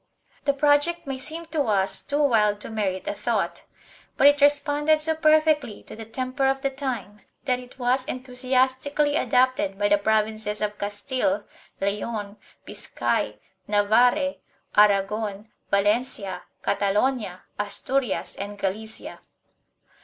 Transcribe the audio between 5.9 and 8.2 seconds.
the temper of the time that it was